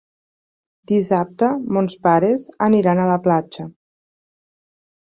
Dissabte 0.91 1.51
mons 1.77 1.97
pares 2.09 2.49
aniran 2.71 3.05
a 3.05 3.09
la 3.13 3.21
platja. 3.31 3.71